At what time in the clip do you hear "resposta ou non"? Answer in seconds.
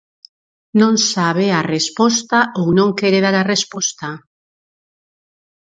1.75-2.89